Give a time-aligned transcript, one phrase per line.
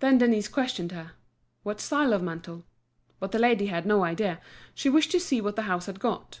[0.00, 1.12] Then Denise questioned her.
[1.62, 2.64] What style of mantle?
[3.20, 4.40] But the lady had no idea,
[4.74, 6.40] she wished to see what the house had got.